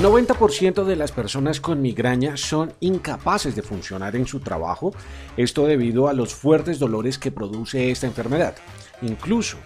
90% 0.00 0.84
de 0.84 0.96
las 0.96 1.12
personas 1.12 1.60
con 1.60 1.82
migraña 1.82 2.38
son 2.38 2.72
incapaces 2.80 3.54
de 3.54 3.60
funcionar 3.60 4.16
en 4.16 4.26
su 4.26 4.40
trabajo, 4.40 4.94
esto 5.36 5.66
debido 5.66 6.08
a 6.08 6.14
los 6.14 6.34
fuertes 6.34 6.78
dolores 6.78 7.18
que 7.18 7.30
produce 7.30 7.90
esta 7.90 8.06
enfermedad. 8.06 8.54
Incluso 9.02 9.58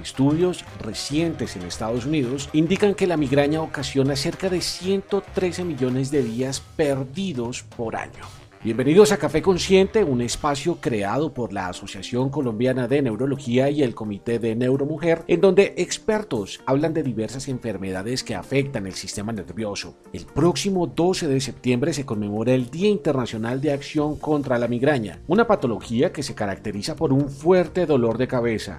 Estudios 0.00 0.64
recientes 0.80 1.56
en 1.56 1.62
Estados 1.62 2.06
Unidos 2.06 2.48
indican 2.52 2.94
que 2.94 3.08
la 3.08 3.16
migraña 3.16 3.60
ocasiona 3.60 4.14
cerca 4.14 4.48
de 4.48 4.60
113 4.60 5.64
millones 5.64 6.12
de 6.12 6.22
días 6.22 6.62
perdidos 6.76 7.64
por 7.64 7.96
año. 7.96 8.39
Bienvenidos 8.62 9.10
a 9.10 9.16
Café 9.16 9.40
Consciente, 9.40 10.04
un 10.04 10.20
espacio 10.20 10.76
creado 10.82 11.32
por 11.32 11.54
la 11.54 11.68
Asociación 11.68 12.28
Colombiana 12.28 12.88
de 12.88 13.00
Neurología 13.00 13.70
y 13.70 13.82
el 13.82 13.94
Comité 13.94 14.38
de 14.38 14.54
Neuromujer, 14.54 15.24
en 15.28 15.40
donde 15.40 15.72
expertos 15.78 16.60
hablan 16.66 16.92
de 16.92 17.02
diversas 17.02 17.48
enfermedades 17.48 18.22
que 18.22 18.34
afectan 18.34 18.86
el 18.86 18.92
sistema 18.92 19.32
nervioso. 19.32 19.96
El 20.12 20.26
próximo 20.26 20.86
12 20.86 21.26
de 21.26 21.40
septiembre 21.40 21.94
se 21.94 22.04
conmemora 22.04 22.52
el 22.52 22.68
Día 22.68 22.90
Internacional 22.90 23.62
de 23.62 23.72
Acción 23.72 24.16
contra 24.16 24.58
la 24.58 24.68
Migraña, 24.68 25.22
una 25.26 25.46
patología 25.46 26.12
que 26.12 26.22
se 26.22 26.34
caracteriza 26.34 26.96
por 26.96 27.14
un 27.14 27.30
fuerte 27.30 27.86
dolor 27.86 28.18
de 28.18 28.28
cabeza. 28.28 28.78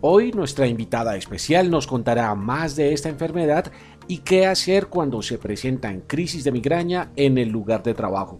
Hoy 0.00 0.32
nuestra 0.32 0.68
invitada 0.68 1.16
especial 1.16 1.70
nos 1.70 1.86
contará 1.86 2.34
más 2.34 2.76
de 2.76 2.94
esta 2.94 3.10
enfermedad 3.10 3.70
y 4.08 4.18
qué 4.18 4.46
hacer 4.46 4.86
cuando 4.86 5.20
se 5.20 5.36
presentan 5.36 6.00
crisis 6.00 6.44
de 6.44 6.52
migraña 6.52 7.10
en 7.16 7.36
el 7.36 7.50
lugar 7.50 7.82
de 7.82 7.92
trabajo. 7.92 8.38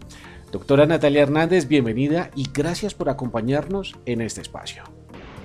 Doctora 0.57 0.87
Natalia 0.87 1.21
Hernández, 1.21 1.69
bienvenida 1.69 2.31
y 2.35 2.49
gracias 2.51 2.95
por 2.95 3.11
acompañarnos 3.11 3.95
en 4.07 4.23
este 4.23 4.41
espacio. 4.41 4.85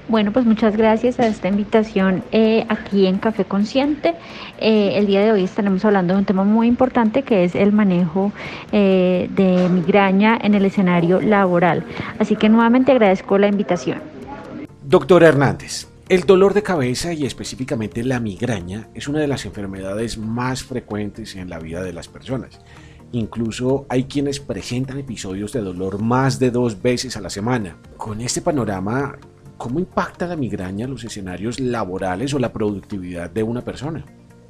Bueno, 0.07 0.31
pues 0.31 0.45
muchas 0.45 0.77
gracias 0.77 1.19
a 1.19 1.27
esta 1.27 1.49
invitación 1.49 2.23
eh, 2.31 2.65
aquí 2.69 3.07
en 3.07 3.17
Café 3.17 3.43
Consciente. 3.43 4.15
Eh, 4.57 4.93
el 4.95 5.07
día 5.07 5.19
de 5.19 5.33
hoy 5.33 5.43
estaremos 5.43 5.83
hablando 5.83 6.13
de 6.13 6.19
un 6.19 6.25
tema 6.25 6.45
muy 6.45 6.67
importante 6.67 7.23
que 7.23 7.43
es 7.43 7.55
el 7.55 7.73
manejo 7.73 8.31
eh, 8.71 9.27
de 9.35 9.67
migraña 9.67 10.39
en 10.41 10.55
el 10.55 10.63
escenario 10.63 11.19
laboral. 11.19 11.83
Así 12.17 12.37
que 12.37 12.47
nuevamente 12.47 12.93
agradezco 12.93 13.37
la 13.37 13.47
invitación. 13.47 13.99
Doctora 14.81 15.27
Hernández, 15.27 15.89
el 16.07 16.21
dolor 16.21 16.53
de 16.53 16.63
cabeza 16.63 17.11
y 17.11 17.25
específicamente 17.25 18.01
la 18.05 18.21
migraña 18.21 18.87
es 18.93 19.09
una 19.09 19.19
de 19.19 19.27
las 19.27 19.45
enfermedades 19.45 20.17
más 20.17 20.63
frecuentes 20.63 21.35
en 21.35 21.49
la 21.49 21.59
vida 21.59 21.83
de 21.83 21.91
las 21.91 22.07
personas. 22.07 22.61
Incluso 23.13 23.85
hay 23.89 24.05
quienes 24.05 24.39
presentan 24.39 24.99
episodios 24.99 25.51
de 25.51 25.61
dolor 25.61 26.01
más 26.01 26.39
de 26.39 26.51
dos 26.51 26.81
veces 26.81 27.17
a 27.17 27.21
la 27.21 27.29
semana. 27.29 27.77
Con 27.97 28.21
este 28.21 28.41
panorama, 28.41 29.17
¿cómo 29.57 29.79
impacta 29.79 30.27
la 30.27 30.37
migraña 30.37 30.87
los 30.87 31.03
escenarios 31.03 31.59
laborales 31.59 32.33
o 32.33 32.39
la 32.39 32.53
productividad 32.53 33.29
de 33.29 33.43
una 33.43 33.61
persona? 33.61 34.05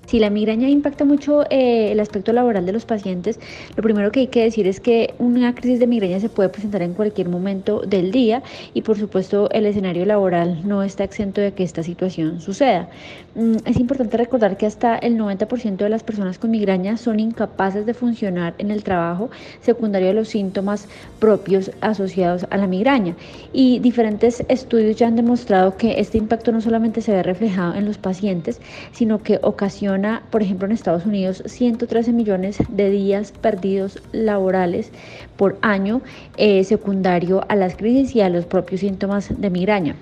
Si 0.07 0.19
la 0.19 0.29
migraña 0.29 0.67
impacta 0.67 1.05
mucho 1.05 1.43
eh, 1.49 1.91
el 1.91 1.99
aspecto 1.99 2.33
laboral 2.33 2.65
de 2.65 2.73
los 2.73 2.85
pacientes, 2.85 3.39
lo 3.75 3.83
primero 3.83 4.11
que 4.11 4.21
hay 4.21 4.27
que 4.27 4.43
decir 4.43 4.67
es 4.67 4.79
que 4.79 5.13
una 5.19 5.55
crisis 5.55 5.79
de 5.79 5.87
migraña 5.87 6.19
se 6.19 6.27
puede 6.27 6.49
presentar 6.49 6.81
en 6.81 6.93
cualquier 6.93 7.29
momento 7.29 7.81
del 7.81 8.11
día 8.11 8.43
y 8.73 8.81
por 8.81 8.97
supuesto 8.97 9.49
el 9.51 9.65
escenario 9.65 10.05
laboral 10.05 10.67
no 10.67 10.83
está 10.83 11.03
exento 11.03 11.39
de 11.39 11.53
que 11.53 11.63
esta 11.63 11.83
situación 11.83 12.41
suceda. 12.41 12.89
Mm, 13.35 13.57
es 13.63 13.79
importante 13.79 14.17
recordar 14.17 14.57
que 14.57 14.65
hasta 14.65 14.97
el 14.97 15.17
90% 15.17 15.77
de 15.77 15.89
las 15.89 16.03
personas 16.03 16.37
con 16.39 16.51
migraña 16.51 16.97
son 16.97 17.19
incapaces 17.19 17.85
de 17.85 17.93
funcionar 17.93 18.55
en 18.57 18.71
el 18.71 18.83
trabajo 18.83 19.29
secundario 19.61 20.09
a 20.09 20.13
los 20.13 20.29
síntomas 20.29 20.89
propios 21.19 21.71
asociados 21.79 22.45
a 22.49 22.57
la 22.57 22.67
migraña 22.67 23.15
y 23.53 23.79
diferentes 23.79 24.43
estudios 24.49 24.97
ya 24.97 25.07
han 25.07 25.15
demostrado 25.15 25.77
que 25.77 25.99
este 26.01 26.17
impacto 26.17 26.51
no 26.51 26.59
solamente 26.59 27.01
se 27.01 27.13
ve 27.13 27.23
reflejado 27.23 27.75
en 27.75 27.85
los 27.85 27.97
pacientes, 27.97 28.59
sino 28.91 29.23
que 29.23 29.39
ocasiona 29.41 29.90
por 30.29 30.41
ejemplo, 30.41 30.65
en 30.65 30.71
Estados 30.71 31.05
Unidos, 31.05 31.43
113 31.45 32.13
millones 32.13 32.57
de 32.69 32.89
días 32.89 33.31
perdidos 33.31 34.01
laborales 34.11 34.91
por 35.37 35.57
año 35.61 36.01
eh, 36.37 36.63
secundario 36.63 37.43
a 37.49 37.55
las 37.55 37.75
crisis 37.75 38.15
y 38.15 38.21
a 38.21 38.29
los 38.29 38.45
propios 38.45 38.81
síntomas 38.81 39.29
de 39.41 39.49
migraña. 39.49 39.95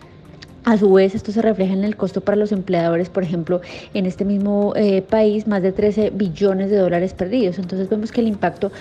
A 0.65 0.77
su 0.77 0.91
vez, 0.91 1.15
esto 1.15 1.31
se 1.31 1.41
refleja 1.41 1.73
en 1.73 1.83
el 1.83 1.95
costo 1.95 2.21
para 2.21 2.35
los 2.35 2.51
empleadores, 2.51 3.09
por 3.09 3.23
ejemplo, 3.23 3.61
en 3.93 4.05
este 4.05 4.25
mismo 4.25 4.73
eh, 4.75 5.01
país, 5.01 5.47
más 5.47 5.63
de 5.63 5.71
13 5.71 6.11
billones 6.11 6.69
de 6.69 6.77
dólares 6.77 7.13
perdidos. 7.13 7.57
Entonces 7.57 7.89
vemos 7.89 8.11
que 8.11 8.21
el 8.21 8.27
impacto 8.27 8.71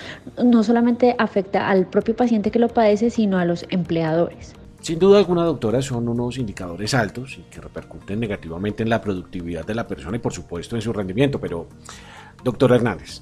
no 0.43 0.63
solamente 0.63 1.15
afecta 1.17 1.69
al 1.69 1.87
propio 1.87 2.15
paciente 2.15 2.51
que 2.51 2.59
lo 2.59 2.67
padece, 2.67 3.09
sino 3.09 3.37
a 3.37 3.45
los 3.45 3.65
empleadores. 3.69 4.58
Sin 4.81 4.97
duda 4.97 5.19
alguna, 5.19 5.43
doctora, 5.43 5.81
son 5.81 6.07
unos 6.07 6.37
indicadores 6.37 6.93
altos 6.93 7.37
y 7.37 7.43
que 7.43 7.61
repercuten 7.61 8.19
negativamente 8.19 8.83
en 8.83 8.89
la 8.89 9.01
productividad 9.01 9.65
de 9.65 9.75
la 9.75 9.87
persona 9.87 10.17
y 10.17 10.19
por 10.19 10.33
supuesto 10.33 10.75
en 10.75 10.81
su 10.81 10.93
rendimiento. 10.93 11.39
Pero, 11.39 11.67
doctora 12.43 12.75
Hernández, 12.75 13.21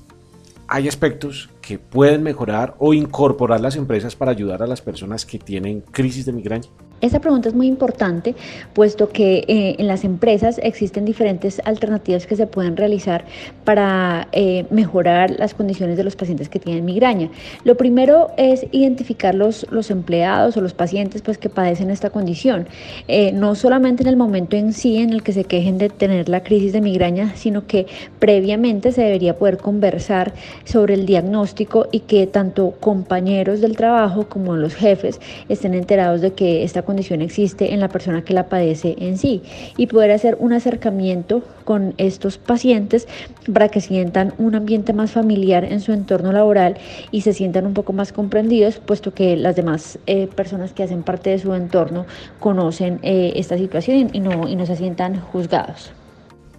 hay 0.68 0.88
aspectos 0.88 1.50
que 1.62 1.80
pueden 1.80 2.24
mejorar 2.24 2.76
o 2.80 2.94
incorporar 2.94 3.60
las 3.60 3.76
empresas 3.76 4.16
para 4.16 4.32
ayudar 4.32 4.62
a 4.62 4.68
las 4.68 4.82
personas 4.82 5.26
que 5.26 5.40
tienen 5.40 5.82
crisis 5.82 6.26
de 6.26 6.34
migraña. 6.34 6.70
Esa 7.00 7.20
pregunta 7.20 7.48
es 7.48 7.54
muy 7.54 7.68
importante, 7.68 8.36
puesto 8.74 9.10
que 9.10 9.46
eh, 9.48 9.76
en 9.78 9.88
las 9.88 10.04
empresas 10.04 10.60
existen 10.64 11.06
diferentes 11.06 11.62
alternativas 11.64 12.26
que 12.26 12.36
se 12.36 12.48
pueden 12.48 12.76
realizar 12.76 13.24
para 13.64 14.28
eh, 14.32 14.66
mejorar 14.72 15.30
las 15.38 15.54
condiciones 15.54 15.98
de 15.98 16.04
los 16.04 16.16
pacientes 16.16 16.50
que 16.50 16.58
tienen 16.58 16.86
migraña. 16.86 17.30
Lo 17.64 17.78
primero 17.78 18.32
es 18.38 18.66
identificar 18.72 19.36
los, 19.36 19.68
los 19.70 19.92
empleados 19.92 20.58
o 20.58 20.62
los 20.62 20.74
pacientes 20.74 21.22
pues, 21.22 21.38
que 21.38 21.50
padecen 21.50 21.92
esta 21.92 22.10
condición, 22.10 22.68
eh, 23.08 23.32
no 23.32 23.54
solamente 23.54 24.02
en 24.02 24.10
el 24.10 24.18
momento 24.18 24.56
en 24.56 24.74
sí 24.74 24.98
en 24.98 25.12
el 25.12 25.22
que 25.22 25.34
se 25.34 25.44
quejen 25.44 25.78
de 25.78 25.90
tener 25.90 26.30
la 26.30 26.42
crisis 26.42 26.74
de 26.74 26.82
migraña, 26.82 27.36
sino 27.36 27.68
que 27.68 27.86
previamente 28.18 28.92
se 28.92 29.04
debería 29.04 29.38
poder 29.38 29.58
conversar 29.58 30.34
sobre 30.64 30.96
el 30.96 31.06
diagnóstico 31.06 31.88
y 31.92 32.00
que 32.02 32.26
tanto 32.26 32.72
compañeros 32.80 33.62
del 33.62 33.78
trabajo 33.78 34.28
como 34.28 34.56
los 34.56 34.74
jefes 34.74 35.22
estén 35.48 35.76
enterados 35.76 36.22
de 36.22 36.34
que 36.34 36.64
esta 36.64 36.87
condición 36.88 37.22
existe 37.22 37.74
en 37.74 37.80
la 37.80 37.90
persona 37.90 38.24
que 38.24 38.34
la 38.34 38.50
padece 38.50 38.96
en 38.98 39.20
sí 39.20 39.44
y 39.78 39.86
poder 39.86 40.10
hacer 40.10 40.38
un 40.40 40.54
acercamiento 40.54 41.44
con 41.66 41.94
estos 41.98 42.40
pacientes 42.40 43.08
para 43.54 43.70
que 43.70 43.82
sientan 43.82 44.34
un 44.40 44.56
ambiente 44.56 44.94
más 44.94 45.12
familiar 45.12 45.66
en 45.66 45.82
su 45.82 45.92
entorno 45.92 46.32
laboral 46.32 46.78
y 47.12 47.22
se 47.22 47.34
sientan 47.34 47.68
un 47.68 47.76
poco 47.76 47.94
más 47.94 48.12
comprendidos, 48.12 48.80
puesto 48.80 49.14
que 49.14 49.36
las 49.36 49.56
demás 49.56 50.00
eh, 50.08 50.28
personas 50.28 50.74
que 50.74 50.82
hacen 50.82 51.04
parte 51.04 51.30
de 51.30 51.38
su 51.38 51.54
entorno 51.54 52.08
conocen 52.40 53.00
eh, 53.04 53.34
esta 53.36 53.58
situación 53.58 54.10
y 54.14 54.20
no, 54.20 54.48
y 54.48 54.56
no 54.56 54.66
se 54.66 54.76
sientan 54.76 55.20
juzgados. 55.20 55.92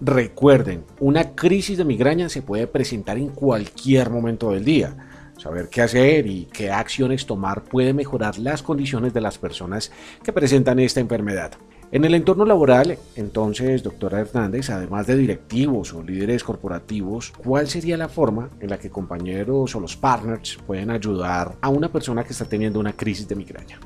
Recuerden, 0.01 0.85
una 1.01 1.35
crisis 1.35 1.77
de 1.77 1.83
migraña 1.83 2.29
se 2.29 2.41
puede 2.41 2.67
presentar 2.67 3.17
en 3.17 3.27
cualquier 3.27 4.09
momento 4.09 4.51
del 4.51 4.63
día 4.63 4.95
Saber 5.39 5.69
qué 5.69 5.81
hacer 5.81 6.27
y 6.27 6.49
qué 6.51 6.69
acciones 6.69 7.25
tomar 7.25 7.63
puede 7.63 7.93
mejorar 7.93 8.37
las 8.37 8.61
condiciones 8.61 9.13
de 9.13 9.21
las 9.21 9.37
personas 9.37 9.89
que 10.21 10.33
presentan 10.33 10.79
esta 10.79 10.99
enfermedad. 10.99 11.53
En 11.93 12.03
el 12.03 12.13
entorno 12.13 12.45
laboral, 12.45 12.97
entonces, 13.15 13.81
doctora 13.81 14.19
Hernández, 14.19 14.69
además 14.69 15.07
de 15.07 15.15
directivos 15.15 15.93
o 15.93 16.03
líderes 16.03 16.43
corporativos, 16.43 17.31
¿cuál 17.31 17.69
sería 17.69 17.95
la 17.95 18.09
forma 18.09 18.49
en 18.59 18.69
la 18.69 18.77
que 18.77 18.89
compañeros 18.89 19.75
o 19.75 19.79
los 19.79 19.95
partners 19.95 20.59
pueden 20.67 20.91
ayudar 20.91 21.55
a 21.61 21.69
una 21.69 21.89
persona 21.89 22.25
que 22.25 22.33
está 22.33 22.43
teniendo 22.43 22.79
una 22.79 22.93
crisis 22.93 23.27
de 23.27 23.35
migraña? 23.35 23.79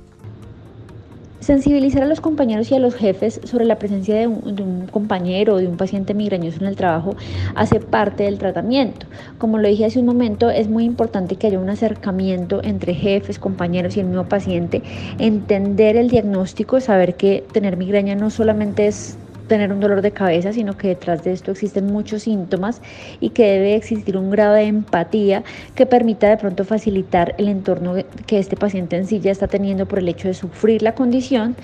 Sensibilizar 1.43 2.03
a 2.03 2.05
los 2.05 2.21
compañeros 2.21 2.71
y 2.71 2.75
a 2.75 2.79
los 2.79 2.95
jefes 2.95 3.41
sobre 3.43 3.65
la 3.65 3.77
presencia 3.77 4.15
de 4.15 4.27
un, 4.27 4.87
compañero 4.89 5.55
o 5.55 5.57
de 5.57 5.67
un 5.67 5.75
paciente 5.75 6.13
migrañoso 6.13 6.59
en 6.61 6.67
el 6.67 6.77
trabajo 6.77 7.17
hace 7.53 7.81
parte 7.81 8.23
del 8.23 8.37
tratamiento. 8.37 9.07
Como 9.39 9.57
lo 9.57 9.67
dije 9.67 9.83
hace 9.83 9.99
un 9.99 10.05
momento, 10.05 10.49
es 10.49 10.69
muy 10.69 10.85
importante 10.85 11.35
que 11.35 11.47
haya 11.47 11.59
un 11.59 11.69
acercamiento 11.69 12.63
entre 12.63 12.93
jefes, 12.93 13.39
compañeros 13.39 13.97
y 13.97 13.99
el 13.99 14.05
mismo 14.05 14.23
paciente, 14.23 14.83
entender 15.19 15.97
el 15.97 16.09
diagnóstico, 16.09 16.79
saber 16.79 17.15
que 17.15 17.43
tener 17.51 17.75
migraña 17.75 18.15
no 18.15 18.29
solamente 18.29 18.87
es 18.87 19.17
tener 19.47 19.71
un 19.71 19.79
dolor 19.79 20.01
de 20.01 20.11
cabeza, 20.11 20.53
sino 20.53 20.77
que 20.77 20.89
detrás 20.89 21.23
de 21.23 21.33
esto 21.33 21.51
existen 21.51 21.87
muchos 21.87 22.23
síntomas 22.23 22.81
y 23.19 23.31
que 23.31 23.43
debe 23.43 23.75
existir 23.75 24.17
un 24.17 24.29
grado 24.29 24.53
de 24.53 24.63
empatía 24.63 25.43
que 25.75 25.85
permita 25.85 26.29
de 26.29 26.37
pronto 26.37 26.65
facilitar 26.65 27.35
el 27.37 27.47
entorno 27.47 27.95
que 28.25 28.39
este 28.39 28.55
paciente 28.55 28.95
en 28.95 29.05
sí 29.05 29.19
ya 29.19 29.31
está 29.31 29.47
teniendo 29.47 29.85
por 29.85 29.99
el 29.99 30.09
hecho 30.09 30.27
de 30.27 30.33
sufrir 30.33 30.81
la 30.81 30.95
condición 30.95 31.55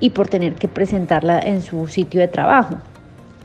y 0.00 0.10
por 0.10 0.28
tener 0.28 0.54
que 0.54 0.68
presentarla 0.68 1.40
en 1.40 1.62
su 1.62 1.86
sitio 1.88 2.20
de 2.20 2.28
trabajo. 2.28 2.78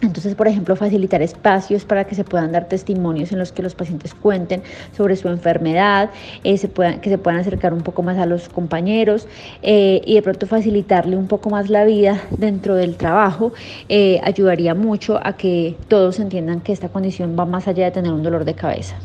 Entonces, 0.01 0.36
por 0.36 0.48
ejemplo, 0.48 0.75
facilitar 0.78 1.22
espacios 1.22 1.84
para 1.84 2.06
que 2.06 2.16
se 2.16 2.24
puedan 2.24 2.51
dar 2.51 2.69
testimonios 2.69 3.31
en 3.34 3.40
los 3.40 3.51
que 3.51 3.62
los 3.62 3.75
pacientes 3.75 4.13
cuenten 4.13 4.63
sobre 4.96 5.18
su 5.18 5.28
enfermedad, 5.28 6.10
eh, 6.44 6.57
que 7.01 7.10
se 7.10 7.18
puedan 7.18 7.40
acercar 7.40 7.74
un 7.74 7.81
poco 7.81 8.01
más 8.01 8.18
a 8.18 8.25
los 8.25 8.48
compañeros 8.48 9.28
eh, 9.62 10.01
y 10.06 10.16
de 10.16 10.22
pronto 10.22 10.48
facilitarle 10.48 11.18
un 11.18 11.28
poco 11.28 11.50
más 11.50 11.69
la 11.69 11.84
vida 11.84 12.22
dentro 12.38 12.75
del 12.75 12.96
trabajo, 12.96 13.51
eh, 13.90 14.22
ayudaría 14.24 14.74
mucho 14.74 15.19
a 15.22 15.36
que 15.36 15.75
todos 15.90 16.19
entiendan 16.19 16.62
que 16.62 16.72
esta 16.72 16.90
condición 16.90 17.36
va 17.38 17.45
más 17.45 17.68
allá 17.68 17.86
de 17.86 17.92
tener 17.92 18.13
un 18.13 18.24
dolor 18.24 18.45
de 18.45 18.54
cabeza. 18.54 18.95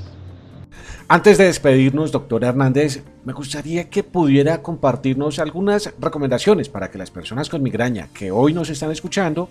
Antes 1.07 1.37
de 1.37 1.45
despedirnos, 1.45 2.13
doctor 2.13 2.45
Hernández, 2.45 3.03
me 3.27 3.35
gustaría 3.35 3.91
que 3.91 4.03
pudiera 4.03 4.63
compartirnos 4.63 5.39
algunas 5.39 5.93
recomendaciones 6.01 6.71
para 6.71 6.91
que 6.91 6.97
las 6.97 7.11
personas 7.11 7.51
con 7.51 7.63
migraña 7.63 8.09
que 8.15 8.31
hoy 8.31 8.55
nos 8.55 8.71
están 8.71 8.91
escuchando 8.91 9.51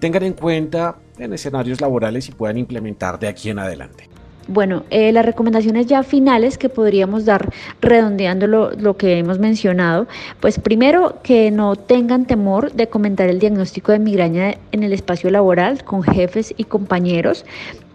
tengan 0.00 0.24
en 0.24 0.32
cuenta 0.32 0.96
en 1.16 1.32
escenarios 1.32 1.80
laborales 1.80 2.28
y 2.28 2.32
puedan 2.32 2.58
implementar 2.58 3.16
de 3.20 3.28
aquí 3.28 3.48
en 3.48 3.60
adelante. 3.60 4.08
Bueno, 4.48 4.84
eh, 4.90 5.12
las 5.12 5.24
recomendaciones 5.24 5.86
ya 5.86 6.02
finales 6.02 6.58
que 6.58 6.68
podríamos 6.68 7.24
dar 7.24 7.52
redondeando 7.80 8.48
lo, 8.48 8.72
lo, 8.72 8.96
que 8.96 9.18
hemos 9.18 9.38
mencionado, 9.38 10.08
pues 10.40 10.58
primero 10.58 11.20
que 11.22 11.52
no 11.52 11.76
tengan 11.76 12.24
temor 12.24 12.72
de 12.72 12.88
comentar 12.88 13.28
el 13.28 13.38
diagnóstico 13.38 13.92
de 13.92 14.00
migraña 14.00 14.56
en 14.72 14.82
el 14.82 14.92
espacio 14.92 15.30
laboral 15.30 15.84
con 15.84 16.02
jefes 16.02 16.54
y 16.56 16.64
compañeros. 16.64 17.44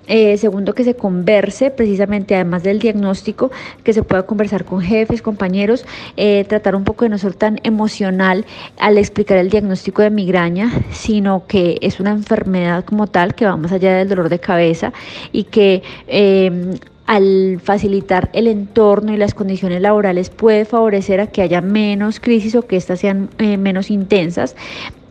Eh, 0.08 0.38
segundo, 0.38 0.74
que 0.76 0.84
se 0.84 0.96
converse 0.96 1.72
precisamente, 1.72 2.36
además 2.36 2.64
del 2.64 2.80
diagnóstico, 2.80 3.52
que 3.84 3.94
se 3.94 4.04
pueda 4.04 4.24
conversar 4.24 4.66
con 4.66 4.82
jefes, 4.82 5.22
compañeros, 5.22 5.86
eh, 6.18 6.44
tratar 6.48 6.76
un 6.76 6.84
poco 6.84 7.06
de 7.06 7.10
no 7.10 7.18
ser 7.18 7.36
tan 7.36 7.60
emocional 7.64 8.46
al 8.80 8.98
explicar 8.98 9.38
el 9.38 9.50
diagnóstico 9.50 10.02
de 10.02 10.10
migraña, 10.10 10.72
sino 10.92 11.48
que 11.48 11.78
es 11.82 12.00
una 12.00 12.12
enfermedad 12.12 12.84
como 12.84 13.08
tal 13.08 13.34
que 13.34 13.46
va 13.46 13.56
más 13.56 13.72
allá 13.72 13.96
del 13.98 14.10
dolor 14.10 14.30
de 14.30 14.40
cabeza 14.40 14.92
y 15.32 15.46
que 15.46 15.84
em, 16.08 16.74
al 17.06 17.60
facilitar 17.62 18.30
el 18.34 18.48
entorno 18.48 19.14
y 19.14 19.18
las 19.18 19.34
condiciones 19.34 19.82
laborales 19.82 20.30
puede 20.30 20.66
favorecer 20.66 21.20
a 21.20 21.28
que 21.28 21.42
haya 21.42 21.62
menos 21.62 22.20
crisis 22.20 22.56
o 22.56 22.64
que 22.64 22.78
éstas 22.78 23.00
sean 23.00 23.30
eh, 23.38 23.58
menos 23.58 23.90
intensas. 23.90 24.56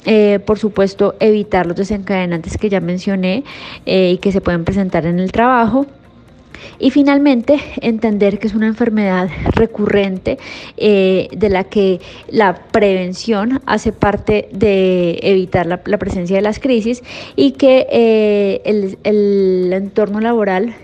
Eh, 0.04 0.40
por 0.44 0.58
supuesto, 0.58 1.14
evitar 1.20 1.66
los 1.66 1.76
desencadenantes 1.76 2.58
que 2.58 2.68
ya 2.68 2.80
mencioné 2.80 3.44
eh, 3.86 4.12
y 4.12 4.18
que 4.18 4.32
se 4.32 4.40
pueden 4.40 4.64
presentar 4.64 5.06
en 5.06 5.20
el 5.20 5.30
trabajo. 5.32 5.86
Y 6.78 6.90
finalmente, 6.90 7.58
entender 7.80 8.38
que 8.38 8.46
es 8.46 8.54
una 8.54 8.66
enfermedad 8.66 9.28
recurrente 9.52 10.38
eh, 10.76 11.28
de 11.32 11.48
la 11.48 11.64
que 11.64 12.00
la 12.28 12.54
prevención 12.54 13.60
hace 13.66 13.92
parte 13.92 14.48
de 14.52 15.18
evitar 15.22 15.66
la, 15.66 15.82
presencia 15.82 16.36
de 16.36 16.42
las 16.42 16.60
crisis 16.60 17.02
y 17.34 17.52
que 17.52 18.60
el, 18.64 18.98
el 19.02 19.72
entorno 19.72 20.20
laboral 20.20 20.74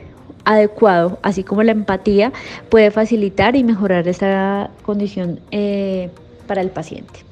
adecuado, 0.44 1.18
así 1.22 1.44
como 1.44 1.62
la 1.62 1.72
empatía, 1.72 2.32
puede 2.70 2.90
facilitar 2.90 3.54
y 3.54 3.62
mejorar 3.62 4.08
esta 4.08 4.70
condición 4.82 5.40
para 6.46 6.60
el 6.60 6.70
paciente. 6.70 7.27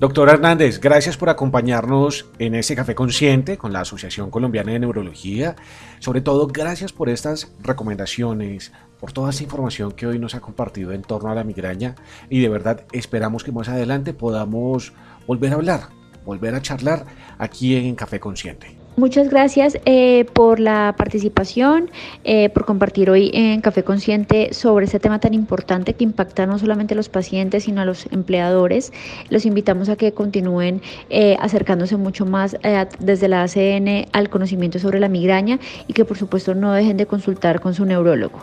Doctor 0.00 0.30
Hernández, 0.30 0.80
gracias 0.80 1.18
por 1.18 1.28
acompañarnos 1.28 2.24
en 2.38 2.54
este 2.54 2.74
Café 2.74 2.94
Consciente 2.94 3.58
con 3.58 3.74
la 3.74 3.82
Asociación 3.82 4.30
Colombiana 4.30 4.72
de 4.72 4.78
Neurología. 4.78 5.56
Sobre 5.98 6.22
todo, 6.22 6.46
gracias 6.46 6.90
por 6.90 7.10
estas 7.10 7.52
recomendaciones, 7.62 8.72
por 8.98 9.12
toda 9.12 9.28
esta 9.28 9.42
información 9.42 9.92
que 9.92 10.06
hoy 10.06 10.18
nos 10.18 10.34
ha 10.34 10.40
compartido 10.40 10.92
en 10.92 11.02
torno 11.02 11.30
a 11.30 11.34
la 11.34 11.44
migraña 11.44 11.96
y 12.30 12.40
de 12.40 12.48
verdad 12.48 12.86
esperamos 12.92 13.44
que 13.44 13.52
más 13.52 13.68
adelante 13.68 14.14
podamos 14.14 14.94
volver 15.26 15.52
a 15.52 15.56
hablar, 15.56 15.88
volver 16.24 16.54
a 16.54 16.62
charlar 16.62 17.04
aquí 17.36 17.76
en 17.76 17.94
Café 17.94 18.20
Consciente. 18.20 18.79
Muchas 19.00 19.30
gracias 19.30 19.78
eh, 19.86 20.26
por 20.34 20.60
la 20.60 20.94
participación, 20.94 21.90
eh, 22.24 22.50
por 22.50 22.66
compartir 22.66 23.08
hoy 23.08 23.30
en 23.32 23.62
Café 23.62 23.82
Consciente 23.82 24.52
sobre 24.52 24.84
este 24.84 25.00
tema 25.00 25.18
tan 25.18 25.32
importante 25.32 25.94
que 25.94 26.04
impacta 26.04 26.44
no 26.44 26.58
solamente 26.58 26.92
a 26.92 26.98
los 26.98 27.08
pacientes, 27.08 27.64
sino 27.64 27.80
a 27.80 27.86
los 27.86 28.04
empleadores. 28.12 28.92
Los 29.30 29.46
invitamos 29.46 29.88
a 29.88 29.96
que 29.96 30.12
continúen 30.12 30.82
eh, 31.08 31.38
acercándose 31.40 31.96
mucho 31.96 32.26
más 32.26 32.58
desde 32.98 33.28
la 33.28 33.42
ACN 33.42 34.06
al 34.12 34.28
conocimiento 34.28 34.78
sobre 34.78 35.00
la 35.00 35.08
migraña 35.08 35.58
y 35.86 35.94
que 35.94 36.04
por 36.04 36.18
supuesto 36.18 36.54
no 36.54 36.74
dejen 36.74 36.98
de 36.98 37.06
consultar 37.06 37.62
con 37.62 37.72
su 37.72 37.86
neurólogo. 37.86 38.40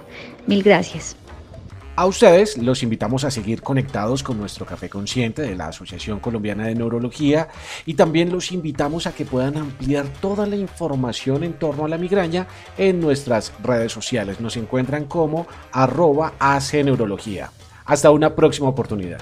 Mil 0.48 0.64
gracias. 0.64 1.27
A 1.98 2.06
ustedes 2.06 2.60
los 2.60 2.84
invitamos 2.84 3.24
a 3.24 3.32
seguir 3.32 3.64
conectados 3.64 4.22
con 4.22 4.38
nuestro 4.38 4.68
Café 4.68 4.88
Consciente 4.88 5.42
de 5.42 5.56
la 5.56 5.70
Asociación 5.70 6.20
Colombiana 6.20 6.68
de 6.68 6.76
Neurología 6.76 7.48
y 7.88 7.96
también 7.96 8.32
los 8.32 8.52
invitamos 8.52 9.08
a 9.08 9.16
que 9.16 9.26
puedan 9.26 9.58
ampliar 9.58 10.06
toda 10.22 10.46
la 10.46 10.58
información 10.58 11.44
en 11.44 11.54
torno 11.54 11.86
a 11.86 11.88
la 11.88 11.98
migraña 11.98 12.46
en 12.78 13.00
nuestras 13.00 13.52
redes 13.64 13.94
sociales. 13.94 14.40
Nos 14.40 14.58
encuentran 14.58 15.06
como 15.06 15.48
arroba 15.72 16.34
AC 16.38 16.84
Neurología. 16.84 17.50
Hasta 17.86 18.12
una 18.12 18.36
próxima 18.36 18.70
oportunidad. 18.70 19.20